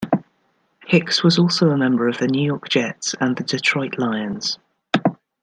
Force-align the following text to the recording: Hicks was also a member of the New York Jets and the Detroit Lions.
Hicks 0.87 1.23
was 1.23 1.37
also 1.37 1.69
a 1.69 1.77
member 1.77 2.07
of 2.09 2.17
the 2.17 2.25
New 2.25 2.41
York 2.43 2.69
Jets 2.69 3.13
and 3.19 3.35
the 3.35 3.43
Detroit 3.43 3.99
Lions. 3.99 4.57